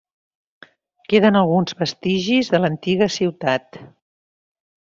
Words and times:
Queden 1.13 1.37
alguns 1.41 1.75
vestigis 1.83 2.51
de 2.55 2.63
l'antiga 2.63 3.11
ciutat. 3.19 3.81